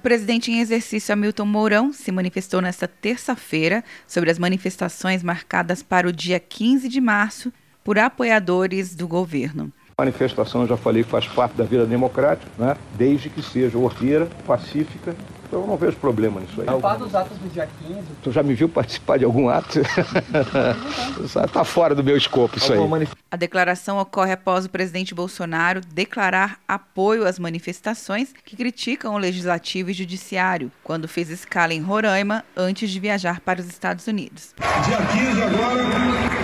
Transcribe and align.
O 0.00 0.02
presidente 0.02 0.50
em 0.50 0.60
exercício 0.60 1.12
Hamilton 1.12 1.44
Mourão 1.44 1.92
se 1.92 2.10
manifestou 2.10 2.62
nesta 2.62 2.88
terça-feira 2.88 3.84
sobre 4.06 4.30
as 4.30 4.38
manifestações 4.38 5.22
marcadas 5.22 5.82
para 5.82 6.08
o 6.08 6.12
dia 6.12 6.40
15 6.40 6.88
de 6.88 7.02
março 7.02 7.52
por 7.84 7.98
apoiadores 7.98 8.94
do 8.94 9.06
governo. 9.06 9.70
Manifestação, 9.98 10.66
já 10.66 10.74
falei, 10.74 11.02
faz 11.02 11.28
parte 11.28 11.54
da 11.54 11.64
vida 11.64 11.84
democrática, 11.84 12.50
né? 12.58 12.78
desde 12.96 13.28
que 13.28 13.42
seja 13.42 13.76
ordeira, 13.76 14.26
pacífica 14.46 15.14
então 15.50 15.62
eu 15.62 15.66
não 15.66 15.76
vejo 15.76 15.96
problema 15.96 16.40
nisso 16.40 16.60
aí. 16.60 16.66
Participar 16.66 16.94
dos 16.94 17.12
atos 17.12 17.36
do 17.38 17.48
dia 17.48 17.68
15? 17.88 18.02
Tu 18.22 18.30
já 18.30 18.40
me 18.40 18.54
viu 18.54 18.68
participar 18.68 19.18
de 19.18 19.24
algum 19.24 19.48
ato? 19.48 19.80
Está 21.24 21.64
fora 21.66 21.92
do 21.92 22.04
meu 22.04 22.16
escopo 22.16 22.56
isso 22.56 22.72
aí. 22.72 22.78
A 23.28 23.36
declaração 23.36 23.98
ocorre 23.98 24.30
após 24.30 24.64
o 24.64 24.70
presidente 24.70 25.12
Bolsonaro 25.12 25.80
declarar 25.80 26.60
apoio 26.68 27.26
às 27.26 27.36
manifestações 27.40 28.32
que 28.44 28.56
criticam 28.56 29.14
o 29.14 29.18
legislativo 29.18 29.90
e 29.90 29.92
judiciário, 29.92 30.70
quando 30.84 31.08
fez 31.08 31.30
escala 31.30 31.74
em 31.74 31.80
Roraima 31.80 32.44
antes 32.56 32.88
de 32.88 33.00
viajar 33.00 33.40
para 33.40 33.60
os 33.60 33.66
Estados 33.66 34.06
Unidos. 34.06 34.54
Dia 34.86 34.98
15 34.98 35.42
agora 35.42 35.82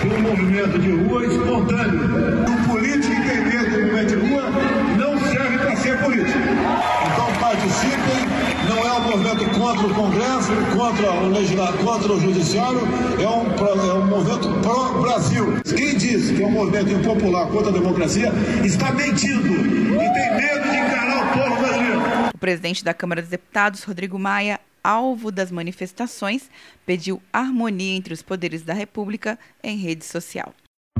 foi 0.00 0.16
um 0.16 0.22
movimento 0.22 0.78
de 0.78 0.90
rua 0.92 1.26
espontâneo. 1.26 2.00
O 2.44 2.68
político 2.68 3.14
que 3.14 3.28
tem 3.28 3.40
medo 3.44 3.70
do 3.70 3.80
movimento 3.82 4.08
de 4.08 4.14
rua 4.14 4.42
não 4.98 5.18
serve 5.18 5.58
para 5.58 5.76
ser 5.76 5.98
político. 6.02 6.33
Então 6.44 7.32
participem 7.40 8.44
não 8.68 8.78
é 8.78 8.92
um 8.92 9.00
movimento 9.00 9.58
contra 9.58 9.86
o 9.86 9.94
Congresso, 9.94 10.52
contra 10.76 11.12
o 11.12 11.28
legislativo, 11.28 11.84
contra 11.84 12.12
o 12.12 12.20
Judiciário, 12.20 12.80
é 13.20 13.28
um, 13.28 13.90
é 13.90 13.94
um 13.94 14.06
movimento 14.06 14.48
pró-Brasil. 14.60 15.62
Quem 15.76 15.96
diz 15.96 16.30
que 16.30 16.42
é 16.42 16.46
um 16.46 16.50
movimento 16.50 16.90
impopular 16.90 17.46
contra 17.48 17.70
a 17.70 17.72
democracia 17.72 18.32
está 18.64 18.92
mentindo 18.92 19.48
e 19.48 20.12
tem 20.12 20.36
medo 20.36 20.70
de 20.70 20.76
encarar 20.76 21.24
o 21.24 21.38
povo 21.38 21.60
brasileiro. 21.60 22.00
O 22.34 22.38
presidente 22.38 22.84
da 22.84 22.94
Câmara 22.94 23.20
dos 23.20 23.30
Deputados, 23.30 23.84
Rodrigo 23.84 24.18
Maia, 24.18 24.60
alvo 24.82 25.30
das 25.30 25.50
manifestações, 25.50 26.50
pediu 26.84 27.22
harmonia 27.32 27.96
entre 27.96 28.12
os 28.12 28.22
poderes 28.22 28.62
da 28.62 28.74
República 28.74 29.38
em 29.62 29.76
rede 29.76 30.04
social. 30.04 30.54